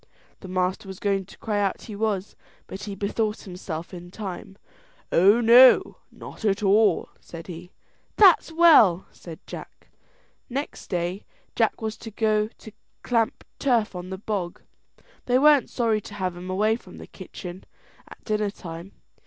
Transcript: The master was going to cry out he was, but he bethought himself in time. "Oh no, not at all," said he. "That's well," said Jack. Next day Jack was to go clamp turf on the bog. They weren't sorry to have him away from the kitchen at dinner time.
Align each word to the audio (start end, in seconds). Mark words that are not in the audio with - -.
The 0.39 0.47
master 0.47 0.87
was 0.87 0.97
going 0.97 1.25
to 1.25 1.37
cry 1.37 1.59
out 1.59 1.83
he 1.83 1.95
was, 1.95 2.35
but 2.65 2.85
he 2.85 2.95
bethought 2.95 3.41
himself 3.41 3.93
in 3.93 4.09
time. 4.09 4.57
"Oh 5.11 5.39
no, 5.41 5.97
not 6.11 6.43
at 6.43 6.63
all," 6.63 7.09
said 7.19 7.45
he. 7.45 7.71
"That's 8.15 8.51
well," 8.51 9.05
said 9.11 9.45
Jack. 9.45 9.89
Next 10.49 10.87
day 10.87 11.23
Jack 11.55 11.83
was 11.83 11.97
to 11.97 12.09
go 12.09 12.49
clamp 13.03 13.43
turf 13.59 13.95
on 13.95 14.09
the 14.09 14.17
bog. 14.17 14.63
They 15.27 15.37
weren't 15.37 15.69
sorry 15.69 16.01
to 16.01 16.15
have 16.15 16.35
him 16.35 16.49
away 16.49 16.77
from 16.77 16.97
the 16.97 17.05
kitchen 17.05 17.63
at 18.07 18.23
dinner 18.23 18.49
time. 18.49 18.93